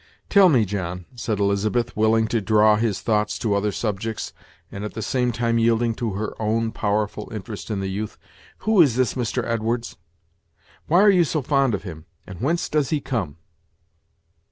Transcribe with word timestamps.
"Tell 0.31 0.49
me, 0.49 0.65
John," 0.65 1.05
said 1.13 1.37
Elizabeth, 1.39 1.95
willing 1.95 2.25
to 2.29 2.41
draw 2.41 2.75
his 2.75 3.01
thoughts 3.01 3.37
to 3.37 3.53
other 3.53 3.71
subjects, 3.71 4.33
and 4.71 4.83
at 4.83 4.95
the 4.95 5.01
same 5.03 5.31
time 5.31 5.59
yielding 5.59 5.93
to 5.93 6.13
her 6.13 6.33
own 6.41 6.71
powerful 6.71 7.29
interest 7.31 7.69
in 7.69 7.81
the 7.81 7.87
youth; 7.87 8.17
"who 8.65 8.81
is 8.81 8.95
this 8.95 9.13
Mr. 9.13 9.45
Edwards? 9.45 9.97
why 10.87 11.01
are 11.03 11.11
you 11.11 11.23
so 11.23 11.43
fond 11.43 11.75
of 11.75 11.83
him, 11.83 12.07
and 12.25 12.41
whence 12.41 12.67
does 12.67 12.89
he 12.89 12.99
come?" 12.99 13.37